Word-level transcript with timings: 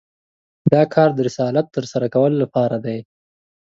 دا 0.73 0.81
کار 0.93 1.09
د 1.13 1.19
رسالت 1.27 1.65
تر 1.75 1.83
سره 1.91 2.07
کولو 2.13 2.35
لپاره 2.43 2.77
دی. 2.85 2.97